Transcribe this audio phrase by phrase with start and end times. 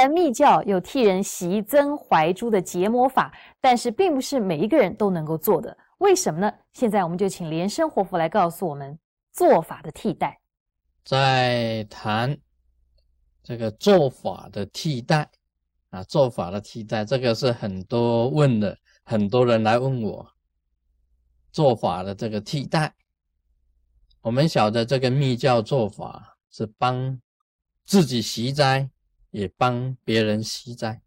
[0.00, 5.76] 然密教有替人习增怀珠的结魔法，但是并不是每一个人都能够做的。
[5.98, 6.50] 为什么呢？
[6.72, 8.98] 现在我们就请莲生活佛来告诉我们
[9.30, 10.40] 做法的替代。
[11.04, 12.34] 在谈
[13.42, 15.28] 这个做法的替代
[15.90, 20.26] 啊，做法的替代，这个是很多问的，很多人来问我
[21.52, 22.94] 做法的这个替代。
[24.22, 27.20] 我们晓得这个密教做法是帮
[27.84, 28.88] 自己习斋，
[29.30, 31.00] 也帮别人习斋；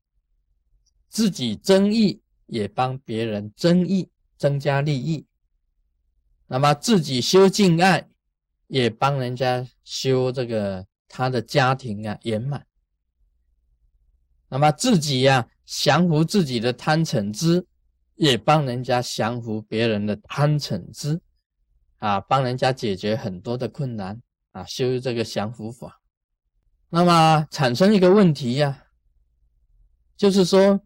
[1.09, 5.25] 自己增益，也帮别人增益，增加利益。
[6.47, 8.09] 那么自己修敬爱，
[8.67, 12.65] 也帮人家修这个他的家庭啊圆满。
[14.49, 17.65] 那么自己呀降服自己的贪嗔痴，
[18.15, 21.19] 也帮人家降服别人的贪嗔痴。
[21.97, 24.21] 啊，帮人家解决很多的困难
[24.51, 26.01] 啊，修这个降伏法，
[26.95, 28.83] 那么产生一个问题呀，
[30.15, 30.79] 就是说，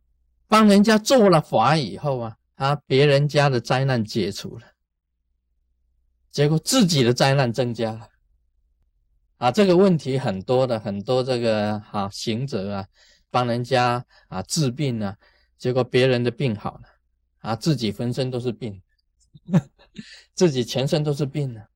[0.48, 4.66] 帮人家做了法以后啊，啊，别人家的灾难解除了，
[6.32, 8.08] 结果自己的灾难增加了，
[9.36, 12.88] 啊，这个问题很多的，很多这个啊行者啊，
[13.30, 15.18] 帮人家啊治病啊，
[15.58, 16.84] 结果别人的病好了，
[17.40, 18.82] 啊，自己浑身都是病。
[20.34, 21.68] 自己全身都是病了，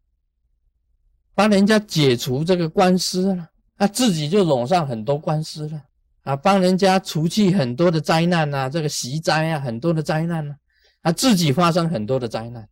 [1.36, 3.50] 帮人家解除这个官司了，
[3.82, 5.84] 他自己就拢上很多官司了
[6.22, 6.36] 啊！
[6.36, 10.56] 帮人家除去很多的灾难啊，这个习灾啊，很多的灾难啊，
[11.02, 12.70] 他自己发生很多的灾难，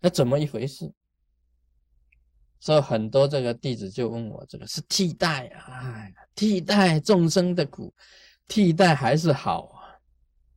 [0.00, 0.92] 那怎么一回事？
[2.58, 7.94] 所以很多这个弟子就问我，这个是替代啊，替代众生的苦，
[8.48, 9.94] 替代还是好啊？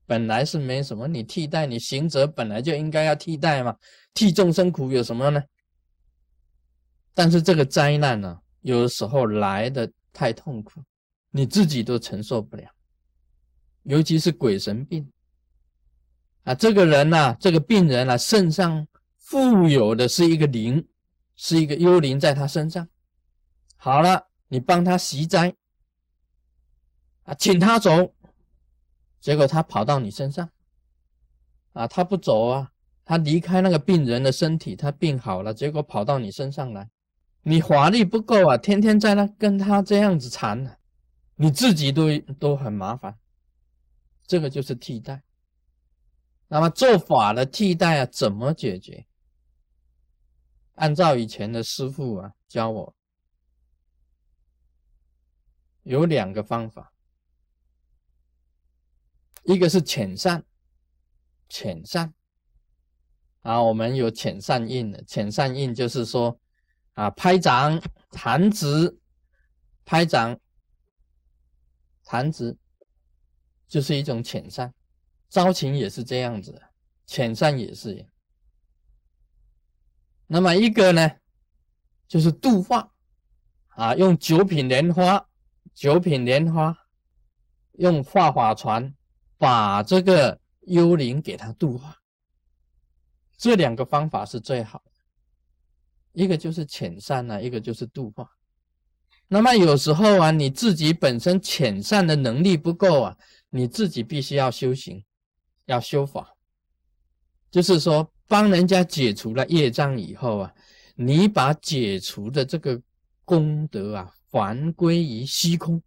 [0.07, 3.77] 本来是没什么，你替代你行者本来就应该要替代嘛，
[4.15, 5.43] 替众生苦有什么呢？
[7.13, 10.81] 但是这个灾难呢，有的时候来的太痛苦，
[11.29, 12.67] 你自己都承受不了，
[13.83, 15.09] 尤其是鬼神病
[16.43, 20.85] 啊，这个人呐，这个病人啊，身上富有的是一个灵，
[21.35, 22.87] 是一个幽灵在他身上。
[23.77, 25.55] 好了，你帮他习灾
[27.23, 28.13] 啊，请他走。
[29.19, 30.49] 结果他跑到你身上，
[31.71, 32.71] 啊，他不走啊，
[33.05, 36.89] 他离开那个病人的身体，他病好了，结果跑到你身上来，
[37.43, 40.77] 你法力不够啊，天天在那跟他这样子缠呢，
[41.35, 43.19] 你自己都都很麻烦，
[44.25, 45.23] 这个就是替代。
[46.47, 49.05] 那么做法的替代啊，怎么解决？
[50.75, 52.95] 按照以前的师傅啊教我，
[55.83, 56.93] 有两个方法。
[59.43, 60.45] 一个是遣散，
[61.49, 62.13] 遣散
[63.41, 66.39] 啊，我们有遣散印的，遣散印就是说
[66.93, 68.99] 啊，拍掌弹指，
[69.85, 70.39] 拍掌
[72.03, 72.57] 弹指，
[73.67, 74.73] 就是一种遣散，
[75.29, 76.61] 招情也是这样子，
[77.07, 78.05] 遣散也是。
[80.27, 81.11] 那么一个呢，
[82.07, 82.91] 就是度化
[83.69, 85.27] 啊，用九品莲花，
[85.73, 86.75] 九品莲花，
[87.73, 88.93] 用画法船。
[89.35, 91.97] 把这个幽灵给他度化，
[93.35, 94.92] 这两个方法是最好的。
[96.13, 98.27] 一个就是遣散啊，一个就是度化。
[99.27, 103.17] 那么有时候啊，你自己本身遣散的能力不够啊，
[103.49, 105.03] 你自己必须要修行，
[105.65, 106.29] 要修法。
[107.49, 110.53] 就是说，帮人家解除了业障以后啊，
[110.95, 112.81] 你把解除的这个
[113.25, 115.81] 功德啊，还归于虚空。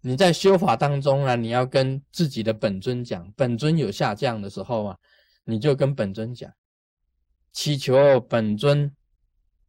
[0.00, 4.96] 你在修法当中啊，你要跟自己的本尊讲，本尊有下降的时候啊，
[5.44, 6.50] 你就跟本尊讲，
[7.52, 8.94] 祈求本尊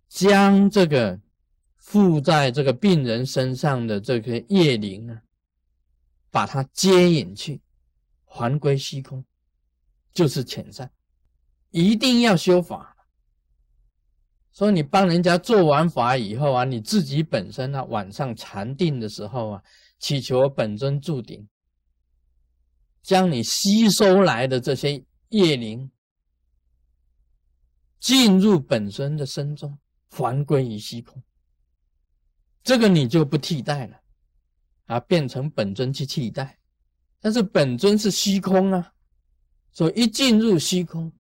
[0.07, 1.19] 将这个
[1.75, 5.21] 附在这个病人身上的这个业灵啊，
[6.31, 7.61] 把它接引去，
[8.25, 9.23] 还归虚空，
[10.13, 10.91] 就是遣散，
[11.71, 12.95] 一定要修法。
[14.51, 19.63] 所以你帮人家做完法以后啊，你自己本身呢，晚上禅定的时候啊。
[19.99, 21.49] 祈求本尊注顶，
[23.01, 25.89] 将你吸收来的这些业灵
[27.99, 29.75] 进入本尊的身中，
[30.17, 31.21] 还归于虚空。
[32.63, 33.97] 这个你就不替代了
[34.87, 36.57] 啊，变成本尊去替代。
[37.19, 38.93] 但是本尊是虚空啊，
[39.71, 41.11] 所以一进入虚空，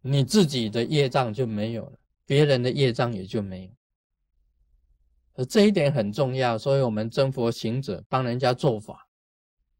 [0.00, 5.44] 你自己的业障就没有了，别人的业障也就没有。
[5.44, 9.06] 这一点很重要，所以我们真佛行者帮人家做法，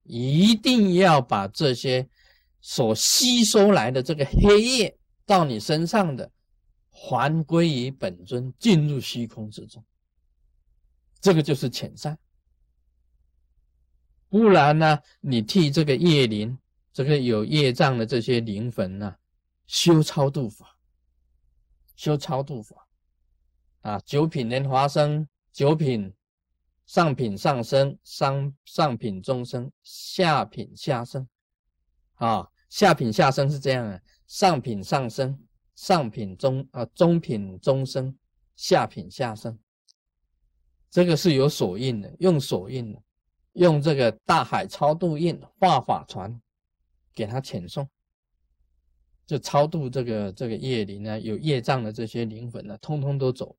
[0.04, 2.08] 一定要把这些
[2.60, 4.96] 所吸收来的这个黑夜
[5.26, 6.30] 到你身上的，
[7.00, 9.84] 还归于本尊，进入虚空之中。
[11.20, 12.18] 这个就是遣散
[14.28, 16.58] 不然呢，你替这个业灵，
[16.92, 19.16] 这个有业障的这些灵魂呢，
[19.66, 20.76] 修超度法，
[21.96, 22.86] 修超度法，
[23.82, 26.12] 啊，九品莲华生，九品
[26.84, 31.26] 上品上生，上上品中生，下品下生，
[32.16, 35.38] 啊，下品下生是这样的，上品上生，
[35.78, 38.12] 上品中啊，中品中生，
[38.56, 39.56] 下品下生，
[40.90, 43.00] 这个是有锁印的，用锁印的。
[43.52, 46.40] 用这个大海超度印画法船，
[47.14, 47.88] 给他遣送，
[49.24, 53.56] 就超度这个这个业灵呢，有业障的这些灵魂呢，通通都走。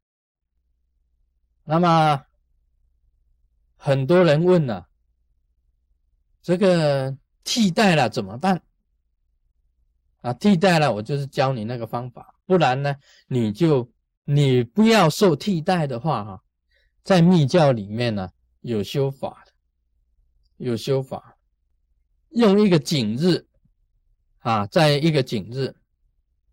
[1.63, 2.25] 那么
[3.77, 4.89] 很多人问了，
[6.41, 8.61] 这个替代了怎么办？
[10.21, 12.95] 啊，替代了，我就是教你那个方法，不然呢，
[13.27, 13.89] 你就
[14.25, 16.43] 你不要受替代的话，哈，
[17.03, 18.29] 在密教里面呢
[18.61, 19.45] 有修法。
[20.61, 21.37] 有修法，
[22.31, 23.47] 用一个景日
[24.39, 25.73] 啊，在一个景日，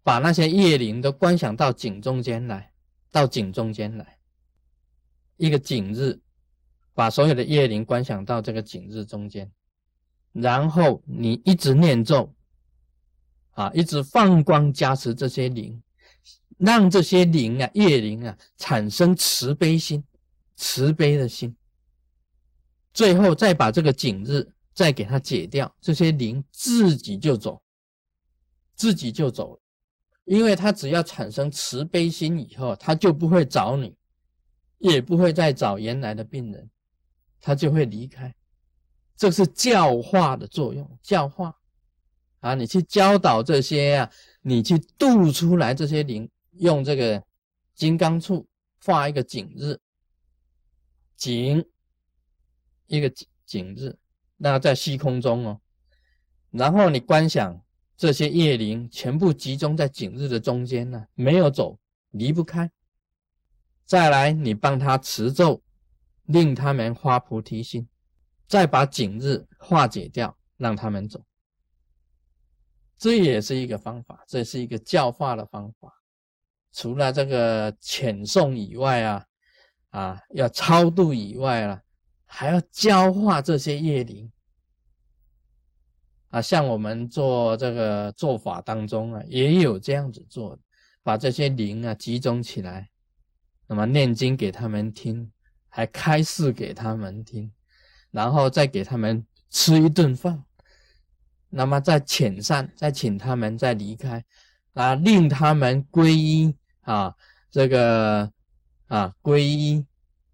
[0.05, 2.73] 把那些业灵都观想到井中间来，
[3.11, 4.19] 到井中间来。
[5.39, 6.21] 一个景日，
[6.95, 9.51] 把所有的业灵观想到这个景日中间，
[10.31, 12.33] 然后你一直念咒，
[13.57, 15.83] 啊，一直放光加持这些灵，
[16.59, 20.05] 让这些灵啊、业灵啊产生慈悲心，
[20.57, 21.57] 慈悲的心。
[22.93, 27.63] 最后再把这个景日再给它解掉，这些灵自己就走，
[28.75, 29.59] 自己就走，
[30.27, 33.97] 因为他只要产生慈悲心以后，他就不会找你，
[34.79, 36.69] 也不会再找原来的病人，
[37.41, 38.35] 他就会离开。
[39.17, 41.57] 这是教化的作用，教化
[42.47, 44.11] 啊，你去教导这些啊，
[44.43, 46.29] 你去度出来这些灵，
[46.59, 47.23] 用这个
[47.75, 48.45] 金刚杵
[48.85, 49.79] 画一个景日
[51.17, 51.65] 景。
[52.89, 53.99] 一个景景日，
[54.37, 55.61] 那在虚空中哦，
[56.53, 57.61] 然后你观想
[57.97, 61.77] 这些业灵全部集中在景日的中间呢，没有走，
[62.13, 62.71] 离不开。
[63.85, 65.61] 再来，你帮他持咒，
[66.27, 67.89] 令他们发菩提心，
[68.47, 71.26] 再把景日化解掉，让他们走。
[72.99, 75.93] 这也是一个方法，这是一个教化的方法。
[76.73, 79.27] 除了这个遣送以外啊，
[79.91, 81.83] 啊，要超度以外啊。
[82.29, 84.31] 还要教化这些业灵
[86.31, 90.59] 啊，像我们做这个做法当中啊，也有这样子做，
[91.05, 92.91] 把这些灵啊集中起来，
[93.69, 95.31] 那么念经给他们听，
[95.69, 97.51] 还开示给他们听，
[98.11, 100.45] 然后再给他们吃一顿饭，
[101.57, 104.23] 那么再遣散，再请他们再离开
[104.75, 107.15] 啊，令他们皈依啊，
[107.51, 108.31] 这个
[108.87, 109.85] 啊皈依。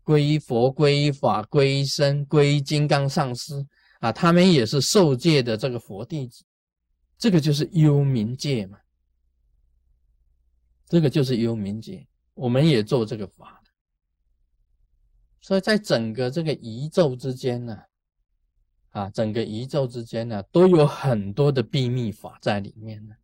[0.04, 3.64] 皈依佛，皈依法，皈依僧，皈依金刚上师
[4.00, 6.44] 啊，他们也是受戒的这个佛弟子，
[7.16, 8.78] 这个就是幽冥界嘛，
[10.88, 12.04] 这个就是幽冥界，
[12.34, 13.62] 我们也做这个法，
[15.40, 17.78] 所以在整个这个宇宙之间呢，
[18.92, 23.14] 啊整个宇宙之间呢，都有很多的秘密法在里面呢，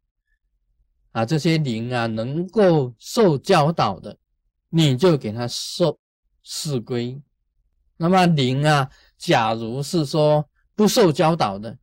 [1.12, 4.18] 啊，这些灵啊，能够受教导的，
[4.68, 5.98] 你就给他受。
[6.50, 7.20] 四归，
[7.98, 11.76] 那么灵啊，假如是说不受教导的，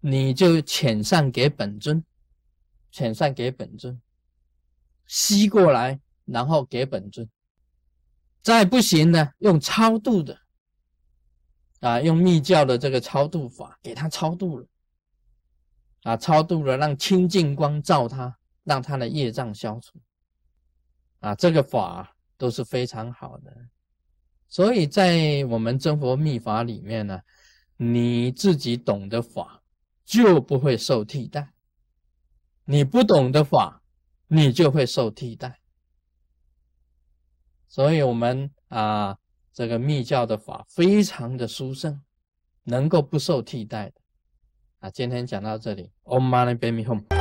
[0.00, 2.02] 你就遣散给本尊，
[2.92, 4.00] 遣散给本尊，
[5.06, 7.30] 吸过来，然后给本尊。
[8.42, 10.36] 再不行呢，用超度的，
[11.80, 14.66] 啊，用密教的这个超度法给他超度了，
[16.02, 20.00] 啊，超度了，让清净光照他，让他的业障消除，
[21.20, 23.54] 啊，这个法都是非常好的。
[24.48, 27.20] 所以在我们真佛密法里面呢，
[27.76, 29.62] 你自己懂得法，
[30.04, 31.42] 就不会受替代；
[32.64, 33.82] 你不懂得法，
[34.26, 35.60] 你就会受替代。
[37.68, 39.18] 所以，我们啊，
[39.58, 42.00] 这个密教的法非常的殊胜，
[42.62, 43.94] 能够不受替代的。
[44.78, 47.17] 啊，今天讲到这里，Om Mani Padme Hum。